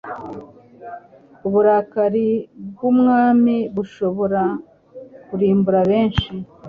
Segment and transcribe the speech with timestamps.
[1.47, 2.27] Uburakari
[2.71, 4.41] bw’umwami bushobora
[5.27, 6.29] kurimbura benshi